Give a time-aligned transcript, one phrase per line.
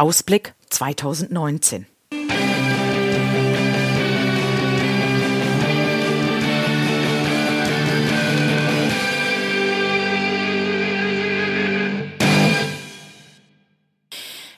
[0.00, 1.84] Ausblick 2019.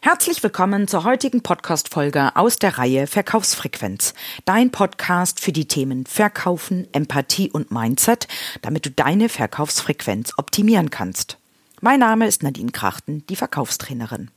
[0.01, 4.15] Herzlich willkommen zur heutigen Podcast-Folge aus der Reihe Verkaufsfrequenz.
[4.45, 8.29] Dein Podcast für die Themen Verkaufen, Empathie und Mindset,
[8.61, 11.39] damit du deine Verkaufsfrequenz optimieren kannst.
[11.81, 14.31] Mein Name ist Nadine Krachten, die Verkaufstrainerin.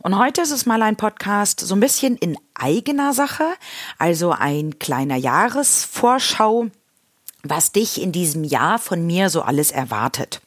[0.00, 3.44] Und heute ist es mal ein Podcast so ein bisschen in eigener Sache,
[3.98, 6.66] also ein kleiner Jahresvorschau,
[7.42, 10.40] was dich in diesem Jahr von mir so alles erwartet.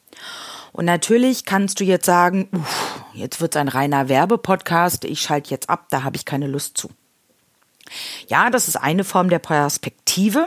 [0.72, 5.70] Und natürlich kannst du jetzt sagen, uff, jetzt wird's ein reiner Werbepodcast, ich schalte jetzt
[5.70, 6.90] ab, da habe ich keine Lust zu.
[8.28, 10.46] Ja, das ist eine Form der Perspektive.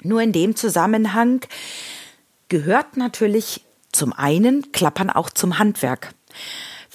[0.00, 1.40] Nur in dem Zusammenhang
[2.48, 6.14] gehört natürlich zum einen Klappern auch zum Handwerk.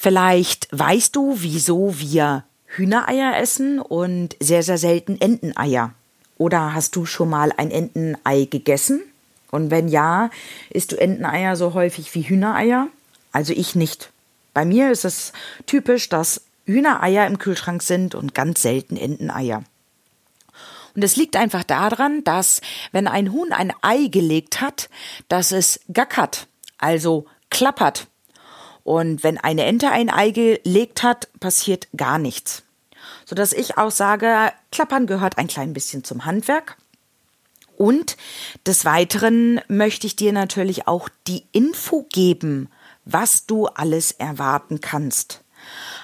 [0.04, 5.94] Vielleicht weißt du, wieso wir Hühnereier essen und sehr, sehr selten Enteneier.
[6.38, 9.02] Oder hast du schon mal ein Entenei gegessen?
[9.50, 10.30] Und wenn ja,
[10.72, 12.90] isst du Enteneier so häufig wie Hühnereier?
[13.32, 14.12] Also ich nicht.
[14.54, 15.32] Bei mir ist es
[15.68, 19.64] typisch, dass Hühnereier im Kühlschrank sind und ganz selten Enteneier.
[20.98, 22.60] Und es liegt einfach daran, dass
[22.92, 24.90] wenn ein Huhn ein Ei gelegt hat,
[25.30, 28.08] dass es gackert, also klappert.
[28.84, 32.64] Und wenn eine Ente ein Ei gelegt hat, passiert gar nichts.
[33.26, 36.78] Sodass ich auch sage, klappern gehört ein klein bisschen zum Handwerk.
[37.78, 38.18] Und
[38.66, 42.70] des Weiteren möchte ich dir natürlich auch die Info geben,
[43.06, 45.43] was du alles erwarten kannst.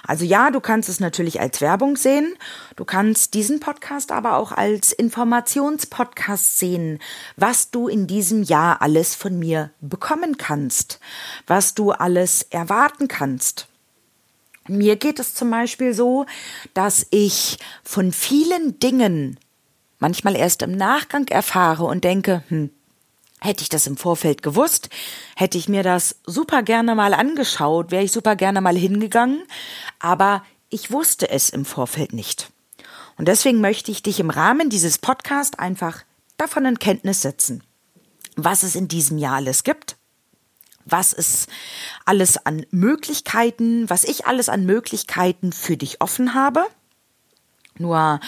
[0.05, 2.36] Also ja, du kannst es natürlich als Werbung sehen.
[2.75, 7.00] Du kannst diesen Podcast aber auch als Informationspodcast sehen,
[7.36, 11.00] was du in diesem Jahr alles von mir bekommen kannst,
[11.47, 13.67] was du alles erwarten kannst.
[14.67, 16.25] Mir geht es zum Beispiel so,
[16.73, 19.39] dass ich von vielen Dingen
[19.97, 22.69] manchmal erst im Nachgang erfahre und denke, hm,
[23.41, 24.89] hätte ich das im Vorfeld gewusst,
[25.35, 29.44] hätte ich mir das super gerne mal angeschaut, wäre ich super gerne mal hingegangen,
[30.00, 32.51] aber ich wusste es im Vorfeld nicht.
[33.17, 36.03] Und deswegen möchte ich dich im Rahmen dieses Podcasts einfach
[36.38, 37.63] davon in Kenntnis setzen,
[38.35, 39.97] was es in diesem Jahr alles gibt,
[40.85, 41.47] was es
[42.05, 46.66] alles an Möglichkeiten, was ich alles an Möglichkeiten für dich offen habe.
[47.78, 48.19] Nur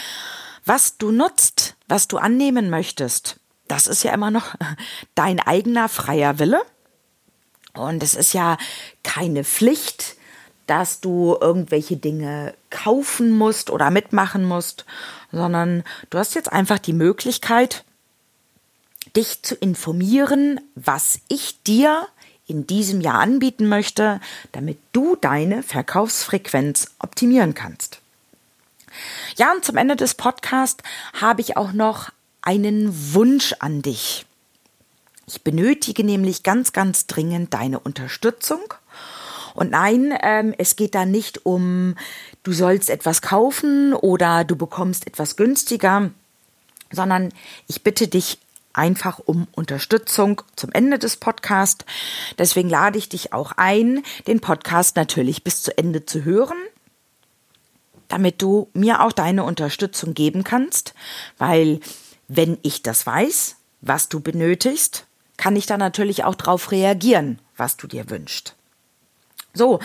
[0.66, 3.41] was du nutzt, was du annehmen möchtest,
[3.72, 4.54] das ist ja immer noch
[5.16, 6.62] dein eigener freier Wille.
[7.74, 8.58] Und es ist ja
[9.02, 10.18] keine Pflicht,
[10.68, 14.86] dass du irgendwelche Dinge kaufen musst oder mitmachen musst,
[15.32, 17.86] sondern du hast jetzt einfach die Möglichkeit,
[19.16, 22.08] dich zu informieren, was ich dir
[22.48, 24.20] in diesem Jahr anbieten möchte,
[24.52, 28.02] damit du deine Verkaufsfrequenz optimieren kannst.
[29.38, 30.84] Ja, und zum Ende des Podcasts
[31.14, 32.12] habe ich auch noch
[32.42, 34.26] einen Wunsch an dich.
[35.28, 38.74] Ich benötige nämlich ganz, ganz dringend deine Unterstützung.
[39.54, 41.96] Und nein, ähm, es geht da nicht um,
[42.44, 46.12] du sollst etwas kaufen oder du bekommst etwas günstiger,
[46.92, 47.34] sondern
[47.68, 48.40] ich bitte dich
[48.74, 51.86] einfach um Unterstützung zum Ende des Podcasts.
[52.38, 56.58] Deswegen lade ich dich auch ein, den Podcast natürlich bis zu Ende zu hören
[58.12, 60.94] damit du mir auch deine Unterstützung geben kannst,
[61.38, 61.80] weil
[62.34, 65.06] wenn ich das weiß, was du benötigst,
[65.36, 68.56] kann ich da natürlich auch darauf reagieren, was du dir wünschst.
[69.54, 69.80] So,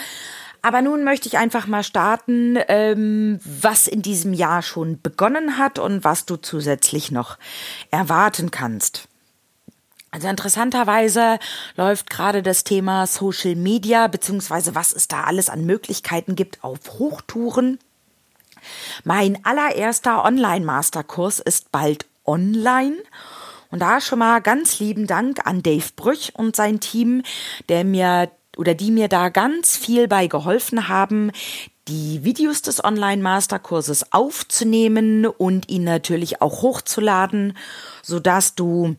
[0.62, 5.80] aber nun möchte ich einfach mal starten, ähm, was in diesem Jahr schon begonnen hat
[5.80, 7.36] und was du zusätzlich noch
[7.90, 9.08] erwarten kannst.
[10.12, 11.40] Also interessanterweise
[11.76, 16.78] läuft gerade das Thema Social Media, beziehungsweise was es da alles an Möglichkeiten gibt, auf
[16.98, 17.80] Hochtouren.
[19.02, 22.96] Mein allererster Online-Masterkurs ist bald online.
[23.70, 27.22] Und da schon mal ganz lieben Dank an Dave Brüch und sein Team,
[27.68, 31.30] der mir oder die mir da ganz viel bei geholfen haben,
[31.88, 37.56] die Videos des Online-Masterkurses aufzunehmen und ihn natürlich auch hochzuladen,
[38.02, 38.96] sodass du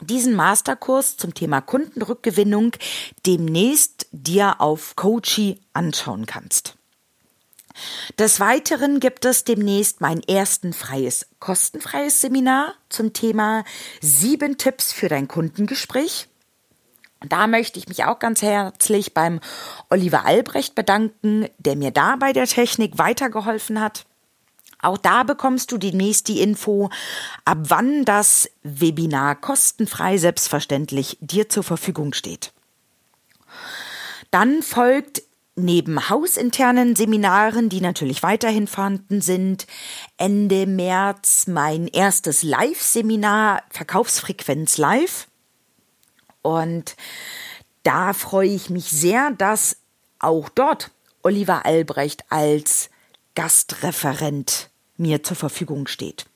[0.00, 2.72] diesen Masterkurs zum Thema Kundenrückgewinnung
[3.24, 6.75] demnächst dir auf Coachy anschauen kannst.
[8.18, 13.64] Des Weiteren gibt es demnächst mein ersten freies, kostenfreies Seminar zum Thema
[14.00, 16.28] sieben Tipps für dein Kundengespräch.
[17.20, 19.40] Da möchte ich mich auch ganz herzlich beim
[19.88, 24.04] Oliver Albrecht bedanken, der mir da bei der Technik weitergeholfen hat.
[24.82, 26.90] Auch da bekommst du demnächst die Info,
[27.44, 32.52] ab wann das Webinar kostenfrei selbstverständlich dir zur Verfügung steht.
[34.30, 35.22] Dann folgt
[35.56, 39.66] neben hausinternen Seminaren, die natürlich weiterhin vorhanden sind,
[40.18, 45.28] Ende März mein erstes Live-Seminar Verkaufsfrequenz Live.
[46.42, 46.94] Und
[47.82, 49.78] da freue ich mich sehr, dass
[50.18, 50.90] auch dort
[51.22, 52.90] Oliver Albrecht als
[53.34, 56.26] Gastreferent mir zur Verfügung steht.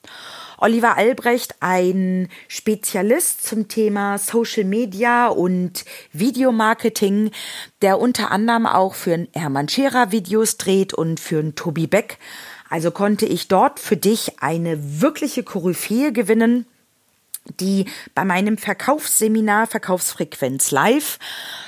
[0.61, 7.31] Oliver Albrecht, ein Spezialist zum Thema Social Media und Videomarketing,
[7.81, 12.19] der unter anderem auch für einen Hermann Scherer Videos dreht und für einen Tobi Beck.
[12.69, 16.67] Also konnte ich dort für dich eine wirkliche Koryphäe gewinnen,
[17.59, 21.19] die bei meinem Verkaufsseminar Verkaufsfrequenz Live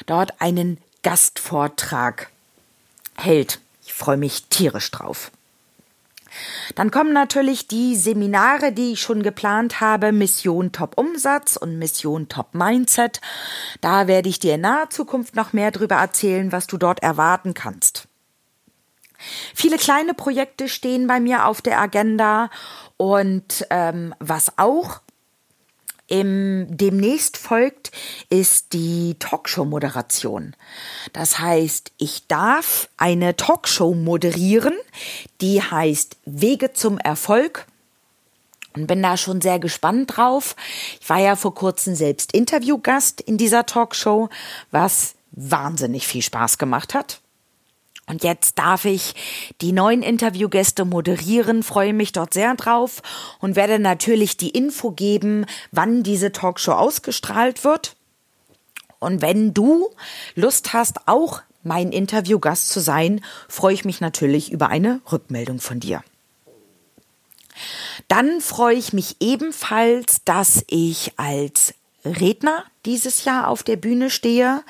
[0.04, 2.28] dort einen Gastvortrag
[3.16, 3.58] hält.
[3.86, 5.30] Ich freue mich tierisch drauf.
[6.74, 12.28] Dann kommen natürlich die Seminare, die ich schon geplant habe, Mission Top Umsatz und Mission
[12.28, 13.20] Top Mindset.
[13.80, 17.54] Da werde ich dir in naher Zukunft noch mehr darüber erzählen, was du dort erwarten
[17.54, 18.08] kannst.
[19.54, 22.50] Viele kleine Projekte stehen bei mir auf der Agenda
[22.96, 25.00] und ähm, was auch
[26.12, 27.90] im, demnächst folgt,
[28.28, 30.54] ist die Talkshow-Moderation.
[31.14, 34.74] Das heißt, ich darf eine Talkshow moderieren,
[35.40, 37.64] die heißt Wege zum Erfolg
[38.76, 40.54] und bin da schon sehr gespannt drauf.
[41.00, 44.28] Ich war ja vor kurzem selbst Interviewgast in dieser Talkshow,
[44.70, 47.21] was wahnsinnig viel Spaß gemacht hat.
[48.06, 49.14] Und jetzt darf ich
[49.60, 53.00] die neuen Interviewgäste moderieren, freue mich dort sehr drauf
[53.38, 57.96] und werde natürlich die Info geben, wann diese Talkshow ausgestrahlt wird.
[58.98, 59.88] Und wenn du
[60.34, 65.80] Lust hast, auch mein Interviewgast zu sein, freue ich mich natürlich über eine Rückmeldung von
[65.80, 66.02] dir.
[68.08, 74.62] Dann freue ich mich ebenfalls, dass ich als Redner dieses Jahr auf der Bühne stehe.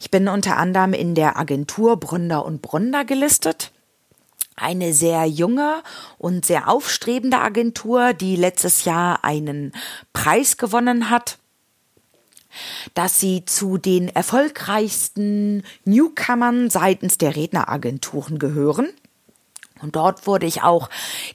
[0.00, 3.72] Ich bin unter anderem in der Agentur Bründer und Bründer gelistet.
[4.56, 5.82] Eine sehr junge
[6.18, 9.72] und sehr aufstrebende Agentur, die letztes Jahr einen
[10.12, 11.38] Preis gewonnen hat
[12.94, 18.88] dass sie zu den erfolgreichsten Newcomern seitens der Redneragenturen gehören.
[19.80, 20.88] Und dort wurde ich auch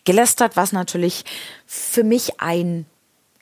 [0.06, 1.26] gelästert, was natürlich
[1.66, 2.86] für mich ein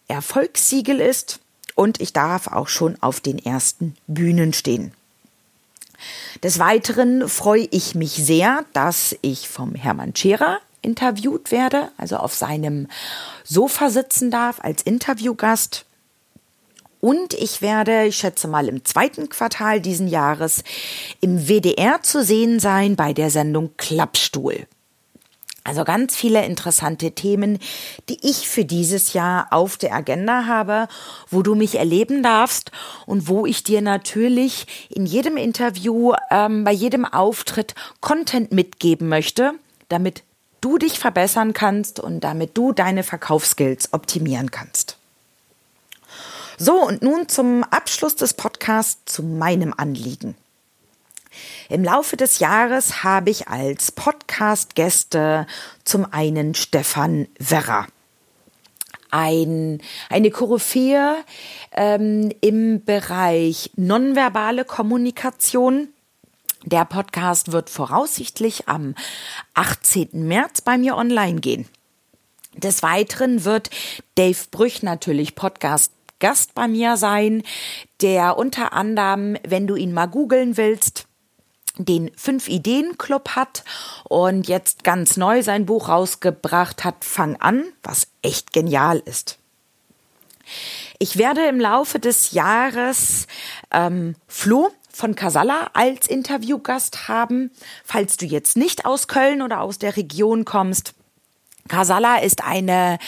[0.08, 1.40] Erfolgssiegel ist
[1.76, 4.94] und ich darf auch schon auf den ersten Bühnen stehen.
[6.44, 12.34] Des Weiteren freue ich mich sehr, dass ich vom Hermann Scherer interviewt werde, also auf
[12.34, 12.88] seinem
[13.44, 15.86] Sofa sitzen darf als Interviewgast.
[17.02, 20.64] Und ich werde, ich schätze mal im zweiten Quartal diesen Jahres,
[21.22, 24.68] im WDR zu sehen sein bei der Sendung Klappstuhl.
[25.66, 27.58] Also ganz viele interessante Themen,
[28.08, 30.88] die ich für dieses Jahr auf der Agenda habe,
[31.32, 32.72] wo du mich erleben darfst
[33.08, 39.54] und wo ich dir natürlich in jedem Interview, ähm, bei jedem Auftritt Content mitgeben möchte,
[39.90, 40.22] damit
[40.62, 44.98] du dich verbessern kannst und damit du deine Verkaufsskills optimieren kannst.
[46.60, 50.36] So, und nun zum Abschluss des Podcasts zu meinem Anliegen.
[51.70, 55.48] Im Laufe des Jahres habe ich als Podcast-Gäste
[55.84, 57.88] zum einen Stefan Werrer.
[59.12, 61.16] Ein, eine Koryphäe
[61.72, 65.90] ähm, im Bereich nonverbale Kommunikation.
[66.64, 68.96] Der Podcast wird voraussichtlich am
[69.54, 70.10] 18.
[70.14, 71.68] März bei mir online gehen.
[72.56, 73.70] Des Weiteren wird
[74.16, 77.44] Dave Brüch natürlich Podcast Gast bei mir sein,
[78.02, 81.08] der unter anderem, wenn du ihn mal googeln willst,
[81.78, 83.64] den Fünf Ideen Club hat
[84.04, 89.38] und jetzt ganz neu sein Buch rausgebracht hat, Fang an, was echt genial ist.
[91.00, 93.28] Ich werde im Laufe des Jahres
[93.72, 97.52] ähm, Flo von Casalla als Interviewgast haben.
[97.84, 100.94] Falls du jetzt nicht aus Köln oder aus der Region kommst,
[101.68, 103.00] Casalla ist eine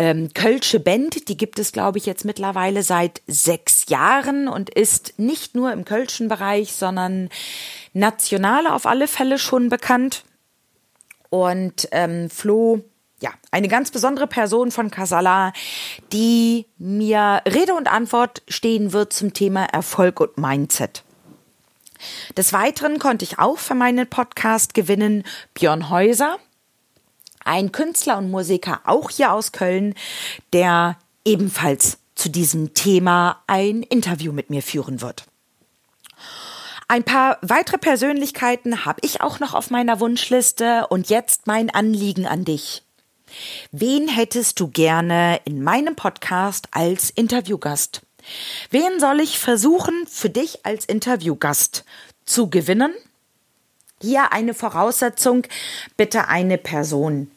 [0.00, 5.18] ähm, Kölsche Band, die gibt es, glaube ich, jetzt mittlerweile seit sechs Jahren und ist
[5.18, 7.28] nicht nur im Kölschen Bereich, sondern
[7.92, 10.24] national auf alle Fälle schon bekannt.
[11.28, 12.80] Und ähm, Flo,
[13.20, 15.52] ja, eine ganz besondere Person von Casala,
[16.14, 21.04] die mir Rede und Antwort stehen wird zum Thema Erfolg und Mindset.
[22.38, 26.38] Des Weiteren konnte ich auch für meinen Podcast gewinnen Björn Häuser
[27.50, 29.94] ein Künstler und Musiker, auch hier aus Köln,
[30.52, 35.24] der ebenfalls zu diesem Thema ein Interview mit mir führen wird.
[36.86, 42.24] Ein paar weitere Persönlichkeiten habe ich auch noch auf meiner Wunschliste und jetzt mein Anliegen
[42.24, 42.84] an dich.
[43.72, 48.02] Wen hättest du gerne in meinem Podcast als Interviewgast?
[48.70, 51.84] Wen soll ich versuchen, für dich als Interviewgast
[52.24, 52.92] zu gewinnen?
[54.00, 55.42] Hier eine Voraussetzung,
[55.96, 57.30] bitte eine Person,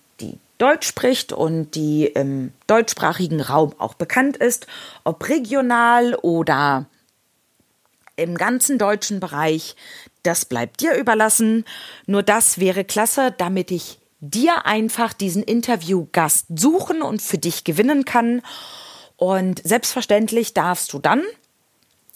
[0.58, 4.68] Deutsch spricht und die im deutschsprachigen Raum auch bekannt ist,
[5.04, 6.86] ob regional oder
[8.16, 9.76] im ganzen deutschen Bereich,
[10.22, 11.66] das bleibt dir überlassen.
[12.06, 18.06] Nur das wäre klasse, damit ich dir einfach diesen Interviewgast suchen und für dich gewinnen
[18.06, 18.42] kann.
[19.18, 21.24] Und selbstverständlich darfst du dann,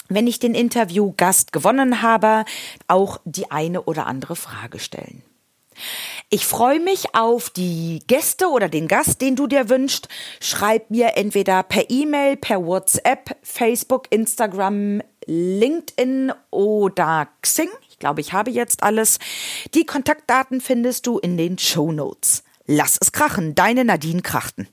[0.08, 2.46] wenn ich den Interviewgast gewonnen habe,
[2.88, 5.22] auch die eine oder andere Frage stellen.
[6.30, 10.10] Ich freue mich auf die Gäste oder den Gast, den du dir wünschst.
[10.42, 17.70] Schreib mir entweder per E-Mail, per WhatsApp, Facebook, Instagram, LinkedIn oder Xing.
[17.90, 19.20] Ich glaube, ich habe jetzt alles.
[19.74, 22.44] Die Kontaktdaten findest du in den Show Notes.
[22.66, 24.68] Lass es krachen, deine Nadine Krachten.